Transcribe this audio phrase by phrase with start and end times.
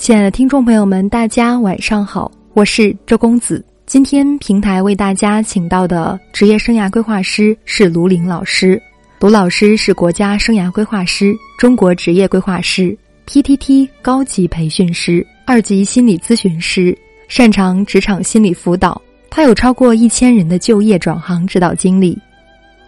[0.00, 3.62] 亲爱的听众朋友们，大家晚上好，我是周公子。
[3.84, 8.80] 今天平台为大家请到的职业生涯规划师是卢林老师。
[9.18, 12.96] 卢老师是国家生涯规划师、中国职业规划师、
[13.26, 16.96] PTT 高级培训师、二级心理咨询师，
[17.28, 18.98] 擅长职场心理辅导。
[19.28, 22.18] 他有超过一千人的就业转行指导经历。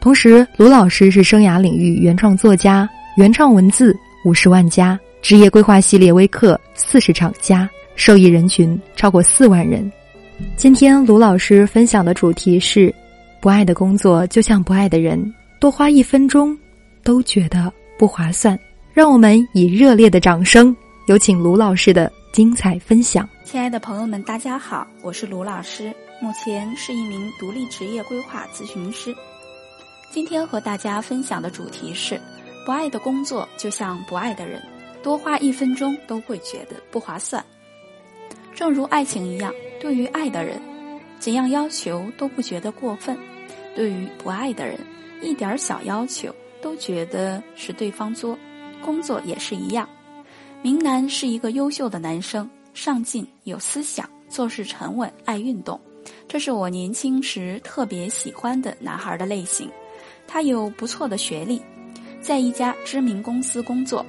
[0.00, 4.96] 同时，卢老师是生涯领域原创作家，原创文字五十万加。
[5.22, 9.90] 职业规划系列微课四十场加，受益人群超过四万人。
[10.56, 12.92] 今天卢老师分享的主题是：
[13.40, 16.56] 不爱的工作就像不爱的人，多花一分钟
[17.04, 18.58] 都觉得不划算。
[18.94, 20.74] 让我们以热烈的掌声，
[21.06, 23.28] 有请卢老师的精彩分享。
[23.44, 29.14] 亲爱的朋友们，大家好，我是卢老师，目前是一名独立职业规划咨询师。
[30.10, 32.18] 今天和大家分享的主题是：
[32.64, 34.60] 不爱的工作就像不爱的人。
[35.02, 37.44] 多花一分钟都会觉得不划算，
[38.54, 40.60] 正如爱情一样，对于爱的人，
[41.18, 43.16] 怎样要求都不觉得过分；
[43.74, 44.78] 对于不爱的人，
[45.22, 48.38] 一点小要求都觉得是对方作。
[48.82, 49.86] 工作也是一样，
[50.62, 55.78] 明南是一个优秀的男生，上进有思想，做事沉稳，爱运动，
[56.26, 59.70] 这是我年轻时特别喜欢的男孩的类型。
[60.26, 61.60] 他有不错的学历，
[62.22, 64.04] 在一家知名公司工作。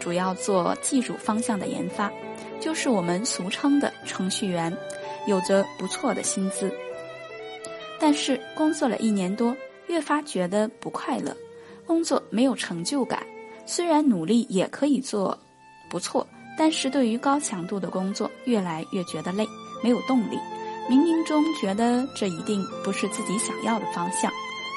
[0.00, 2.10] 主要做技术方向的研发，
[2.58, 4.76] 就是我们俗称的程序员，
[5.26, 6.72] 有着不错的薪资。
[8.00, 9.54] 但是工作了一年多，
[9.86, 11.36] 越发觉得不快乐，
[11.86, 13.22] 工作没有成就感。
[13.66, 15.38] 虽然努力也可以做
[15.90, 16.26] 不错，
[16.58, 19.46] 但是对于高强度的工作，越来越觉得累，
[19.82, 20.38] 没有动力。
[20.88, 24.32] 冥冥中觉得这一定不是自己想要的方向，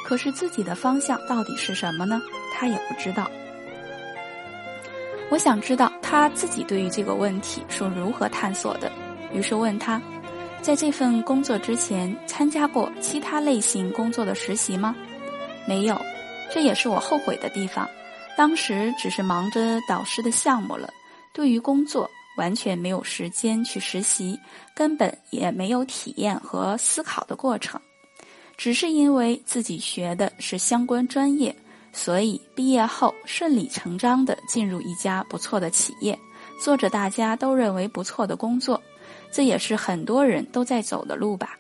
[0.06, 2.22] 可是自己的方向到底是什么呢？
[2.54, 3.28] 他也不知道。
[5.30, 8.92] 我想知道他自己对于这个问题是如何探索的，
[9.34, 10.00] 于是问他，
[10.62, 14.96] 在这份工作之前参加过其他类型工作的实习吗？
[15.68, 16.00] 没有，
[16.54, 17.90] 这也是我后悔的地方。
[18.38, 20.90] 当时只是忙着导师的项目了，
[21.34, 24.40] 对于工作完全没有时间去实习，
[24.76, 27.80] 根本也没有体验和思考的过程，
[28.56, 31.56] 只是因为自己学的是相关专业。
[31.94, 36.18] 所以毕业后顺理成章地进入一家不错的企业，
[36.60, 38.82] 做着大家都认为不错的工作，
[39.32, 41.58] 这也是很多人都在走的路吧。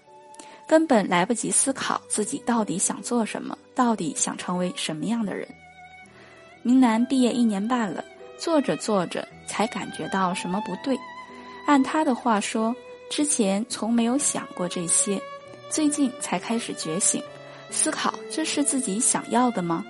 [0.67, 5.47] 根本来不及思考自己到底想做什么，到底想成为什么样的人。
[6.61, 8.03] 明南毕业一年半了，
[8.37, 10.97] 做着做着才感觉到什么不对。
[11.67, 12.75] 按他的话说，
[13.09, 15.21] 之前从没有想过这些，
[15.69, 17.21] 最近才开始觉醒，
[17.69, 19.85] 思考这是自己想要的吗？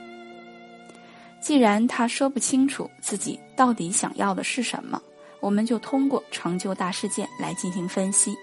[1.43, 5.01] 既然他说不清楚自己到底想要的是什么，
[5.41, 8.33] 我们就通过成就大事件来进行分析。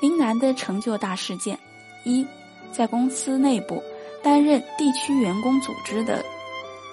[0.00, 1.58] 林楠的成就大事件：
[2.04, 2.26] 一，
[2.72, 3.82] 在公司内部
[4.22, 6.24] 担任地区员工组织的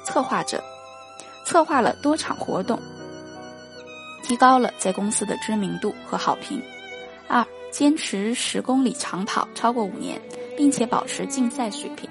[0.04, 0.62] 策划者，
[1.46, 2.78] 策划了多场活动，
[4.22, 6.62] 提高了在公司的知名度和好评。
[7.30, 10.22] 二，坚持十公里长跑超过五年，
[10.58, 12.10] 并且保持竞赛水平。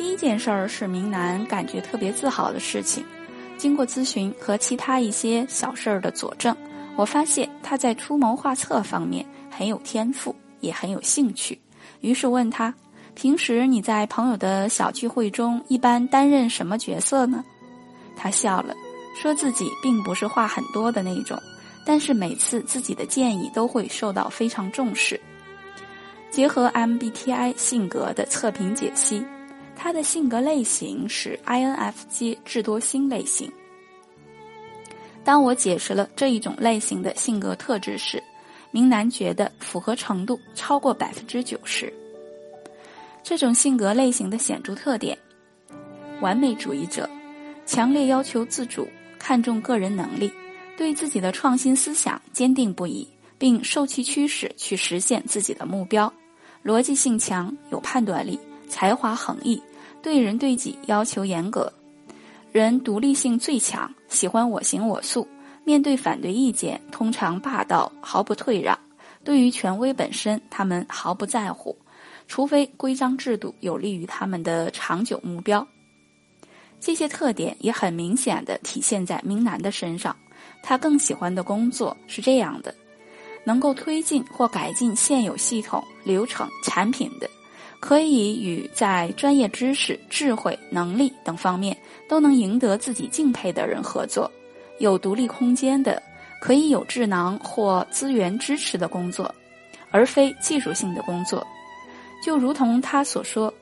[0.00, 3.04] 第一件事儿是明南感觉特别自豪的事情。
[3.58, 6.56] 经过咨询和其他一些小事儿的佐证，
[6.96, 11.60] 我发现他在出谋划策方面很有天赋，也很有兴趣。
[12.00, 12.72] 于是问他
[13.14, 17.44] ：“平时你在朋友的小聚会中一般担任什么角色呢？”
[18.16, 18.74] 他笑了，
[19.20, 21.38] 说自己并不是话很多的那种，
[21.84, 25.20] 但是每次自己的建议都会受到非常重视。
[26.30, 29.22] 结合 MBTI 性格的测评解析。
[29.82, 33.50] 他的性格类型是 INFJ 智多星类型。
[35.24, 38.22] 当我解释了这一种类型的性格特质时，
[38.72, 41.90] 明南觉得符合程度超过百分之九十。
[43.22, 45.16] 这种性格类型的显著特点：
[46.20, 47.08] 完美主义者，
[47.64, 48.86] 强烈要求自主，
[49.18, 50.30] 看重个人能力，
[50.76, 56.12] 对自己的创新思想坚定不移，并受其驱使去实现自己的目标。
[56.62, 58.38] 逻辑性强，有判断力，
[58.68, 59.58] 才华横溢。
[60.02, 61.72] 对人对己要求严格，
[62.52, 65.26] 人独立性最强，喜欢我行我素。
[65.62, 68.76] 面对反对意见，通常霸道，毫不退让。
[69.22, 71.76] 对于权威本身，他们毫不在乎，
[72.26, 75.66] 除非规章制度有利于他们的长久目标。
[76.80, 80.16] 这些特点也很明显的体现在明南的身上。
[80.62, 82.74] 他更喜欢的工作是这样的：
[83.44, 87.28] 能够推进或改进现有系统、流程、产品的。
[87.80, 94.30] 可以与在专业知识、智慧、能力等方面都能赢得自己敬佩的人合作，
[94.78, 96.00] 有独立空间的，
[96.40, 99.34] 可以有智囊或资源支持的工作，
[99.90, 101.44] 而非技术性的工作。
[102.22, 103.52] 就如同他所说，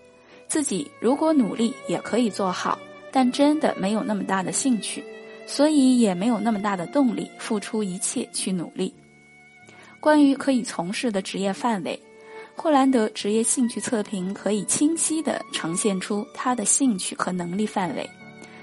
[0.48, 2.76] 自己如果努力也可以做好，
[3.12, 5.04] 但真的没有那么大的兴趣，
[5.46, 8.92] 所以也没有那么大的动力付出一切去努力。
[10.00, 12.00] 关于可以从事的职业范围，
[12.58, 18.08] 霍兰德职业兴趣测评可以清晰地呈现出他的兴趣和能力范围。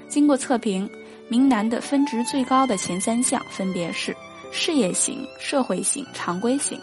[0.08, 0.88] 经过测评。
[1.28, 4.16] 明南的分值最高的前三项分别是
[4.52, 6.80] 事业型、社会型、常规型。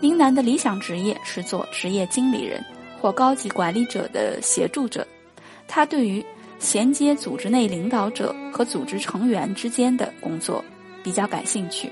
[0.00, 2.60] 明南的理想职业是做职业经理人
[3.00, 5.06] 或高级管理者的协助者。
[5.68, 6.20] 他对于
[6.58, 10.64] 衔接组织内领导者和组织成员之间的工作
[11.04, 11.88] 比较感兴趣，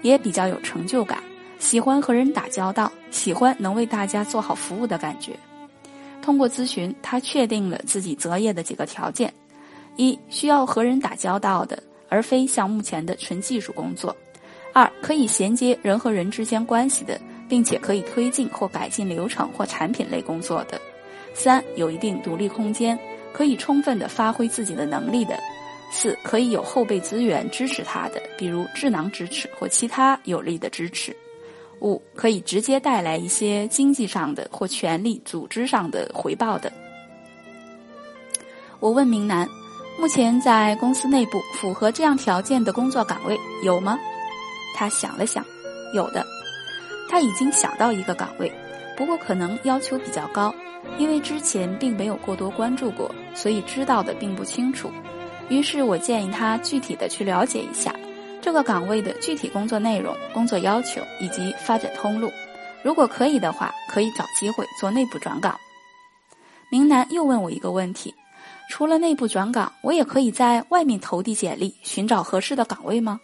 [0.00, 1.20] 也比较有成就感，
[1.64, 5.32] 喜欢和人打交道，喜欢能为大家做好服务的感觉。
[6.20, 9.32] 通过咨询，他确定了自己择业的几个条件。
[9.96, 14.14] 一需要和人打交道的，而非像目前的纯技术工作；
[14.74, 17.18] 二可以衔接人和人之间关系的，
[17.48, 20.76] 并且可以推进或改进流程或产品类工作的；
[21.32, 22.98] 三有一定独立空间，
[23.32, 25.34] 可以充分的发挥自己的能力的；
[25.90, 31.10] 四可以有后备资源支持他的，比如智囊支持或其他有力的支持；
[31.84, 36.72] 五可以直接带来一些经济上的或权力组织上的回报的。
[38.80, 39.46] 我问明南。
[39.96, 43.96] 目前在公司内部符合这样条件的工作岗位有吗？
[44.74, 45.44] 他想了想，
[45.94, 46.26] 有的。
[47.08, 48.52] 他已经想到一个岗位，
[48.96, 50.52] 不过可能要求比较高，
[50.98, 54.90] 因为之前并没有过多关注过，所以知道的并不清楚。
[55.48, 57.94] 于是我建议他具体的去了解一下
[58.44, 62.30] 这个岗位的具体工作内容、工作要求以及发展通路。
[62.82, 65.58] 如果可以的话，可以找机会做内部转岗。
[66.70, 68.14] 明南又问我一个问题。
[68.68, 73.18] 除了内部转岗，我也可以在外面投递简历，寻找合适的岗位吗？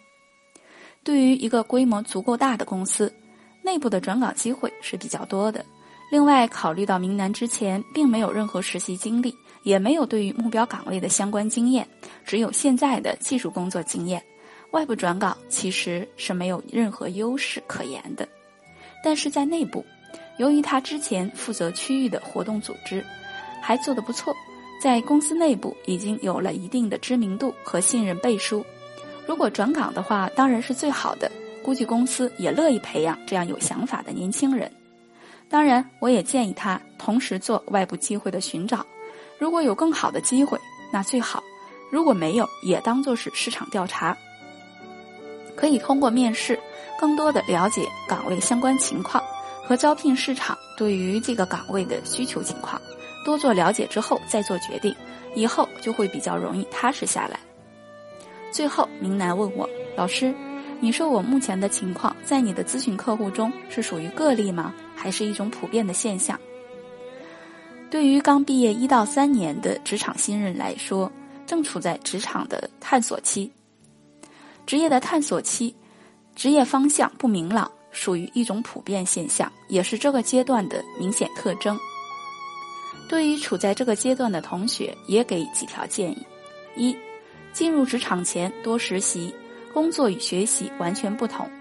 [1.03, 3.13] 对于一个规模足够大的公司，
[3.61, 5.63] 内部的转岗机会是比较多的。
[6.09, 11.87] 另外，考虑到明南之前并没有任何实习经历，也没有对于目标岗位的相关经验，
[12.25, 14.23] 只有现在的技术工作经验，
[14.71, 18.27] 外部转岗其实是没有任何优势可言的。
[19.03, 19.85] 但是在内部，
[20.37, 23.05] 由于他之前负责区域的活动组织，
[23.61, 24.35] 还做得不错。
[24.81, 28.65] 在公司内部已经有了一定的知名度和信任背书，
[29.27, 31.31] 如果转岗的话，当然是最好的。
[31.63, 34.71] 估计公司也乐意培养这样有想法的年轻人。
[35.47, 38.83] 当然，我也建议他同时做外部机会的寻找。
[39.37, 40.59] 如果有更好的机会，
[40.91, 41.39] 那最好；
[41.91, 44.17] 如果没有，也当做是市场调查。
[45.61, 46.59] 可以通过面试，
[46.99, 49.23] 更多的了解岗位相关情况
[49.63, 52.81] 和招聘市场对于这个岗位的需求情况。
[53.23, 54.95] 多做了解之后再做决定，
[55.35, 57.39] 以后就会比较容易踏实下来。
[58.51, 60.33] 最后，明南问我：“老师，
[60.79, 64.73] 你说我目前的情况在你的咨询客户中是属于个例吗？
[64.95, 66.39] 还是一种普遍的现象？”
[67.91, 71.11] 对于刚毕业一到三年的职场新人来说，
[71.45, 73.51] 正处在职场的探索期，
[74.71, 75.75] 职业的探索期，
[76.33, 81.77] 职业方向不明朗，属于一种普遍现象，也是这个阶段的明显特征。
[83.09, 86.25] 对于处在这个阶段的同学，也给几条建议：
[86.77, 86.95] 一、
[87.51, 89.35] 进入职场前多实习，
[89.73, 91.51] 工作与学习完全不同，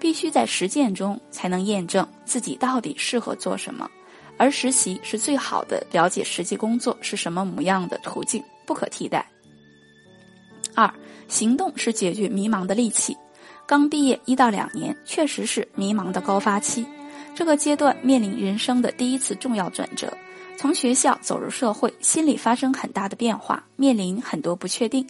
[0.00, 3.86] 必须在实践中才能验证自己到底适合做什么，
[4.38, 9.30] 而实习是最好的了解实际工作是什么模样的途径，不可替代。
[10.74, 10.92] 二、
[11.28, 13.16] 行动是解决迷茫的利器，
[13.66, 16.86] 刚毕业一到两年确实是迷茫的高发期，
[17.34, 20.12] 这个阶段面临人生的第一次重要转折。
[20.56, 25.06] 从学校走入社会，心里发生很大的变化，面临很多不确定，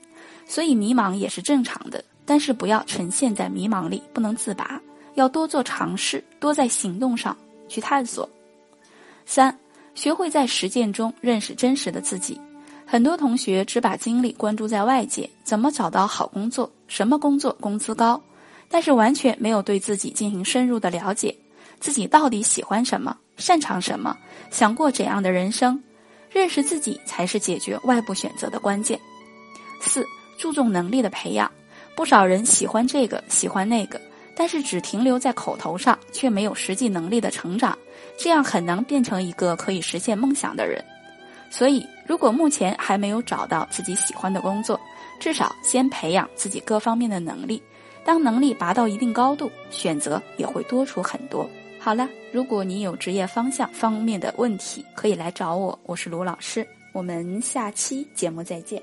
[0.47, 2.02] 所以迷茫也是正常的。
[2.25, 4.80] 但是不要沉陷在迷茫里，不能自拔，
[5.14, 7.37] 要多做尝试，多在行动上
[7.68, 8.28] 去探索。
[9.26, 9.56] 三，
[9.94, 12.40] 学会在实践中认识真实的自己。
[12.87, 18.23] 很多同学只把精力关注在外界，怎么找到好工作，什么工作工资高，
[18.69, 21.35] 但是完全没有对自己进行深入的了解，
[21.81, 23.17] 自己到底喜欢什么。
[23.37, 24.17] 擅长什么？
[24.50, 25.83] 想过怎样的人生？
[26.31, 28.99] 认识自己才是解决外部选择的关键。
[29.81, 30.07] 四，
[30.38, 31.50] 注重能力的培养。
[31.97, 34.00] 不少人喜欢这个，喜欢那个，
[34.37, 37.76] 但是只停留在口头上，却没有实际能力的成长，
[38.19, 40.85] 这样很难变成一个可以实现梦想的人。
[41.56, 44.80] 所以，如果目前还没有找到自己喜欢的工作，
[45.20, 47.62] 至少先培养自己各方面的能力。
[48.04, 51.49] 当能力拔到一定高度，选择也会多出很多。
[51.78, 58.82] 好了，如果你有职业方向方面的问题，可以来找我，我是卢老师，我们下期节目再见。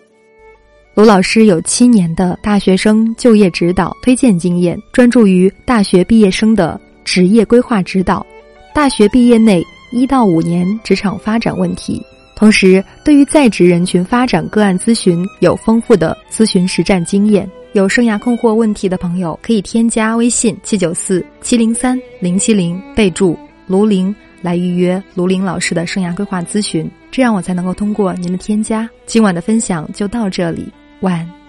[0.93, 8.25] 卢老师有七年的大学生就业指导推荐经验，专注于大学毕业生的职业规划指导、
[8.73, 9.61] 大学毕业内
[9.91, 12.01] 一到五年职场发展问题。
[12.41, 17.47] 同时，对于在职人群发展个案咨询有丰富的咨询实战经验。
[17.73, 28.89] 有生涯困惑问题的朋友，可以添加微信七九四七零三零七零，备注卢林来预约卢林老师的生涯规划咨询，这样我才能够通过您的添加。
[29.05, 30.67] 今晚的分享就到这里。
[31.01, 31.40] 晚安。